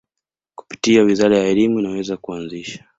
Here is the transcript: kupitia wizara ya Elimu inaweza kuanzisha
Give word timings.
kupitia 0.55 1.01
wizara 1.03 1.37
ya 1.37 1.45
Elimu 1.47 1.79
inaweza 1.79 2.17
kuanzisha 2.17 2.85